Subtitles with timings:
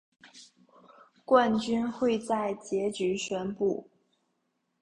[1.25, 3.87] 冠军会在结局宣布。